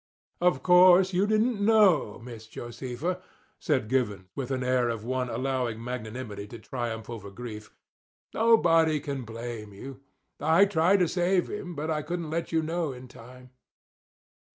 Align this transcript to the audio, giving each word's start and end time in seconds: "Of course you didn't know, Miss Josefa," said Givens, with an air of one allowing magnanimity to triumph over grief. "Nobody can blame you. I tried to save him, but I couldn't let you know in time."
"Of 0.41 0.63
course 0.63 1.13
you 1.13 1.27
didn't 1.27 1.63
know, 1.63 2.17
Miss 2.17 2.47
Josefa," 2.47 3.21
said 3.59 3.87
Givens, 3.87 4.25
with 4.33 4.49
an 4.49 4.63
air 4.63 4.89
of 4.89 5.03
one 5.05 5.29
allowing 5.29 5.77
magnanimity 5.83 6.47
to 6.47 6.57
triumph 6.57 7.07
over 7.07 7.29
grief. 7.29 7.71
"Nobody 8.33 8.99
can 8.99 9.25
blame 9.25 9.73
you. 9.73 10.01
I 10.39 10.65
tried 10.65 11.01
to 11.01 11.07
save 11.07 11.51
him, 11.51 11.75
but 11.75 11.91
I 11.91 12.01
couldn't 12.01 12.31
let 12.31 12.51
you 12.51 12.63
know 12.63 12.91
in 12.91 13.09
time." 13.09 13.51